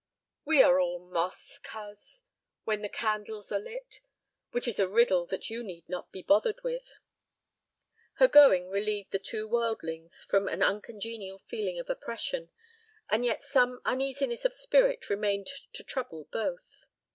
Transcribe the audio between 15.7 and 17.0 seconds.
to trouble both.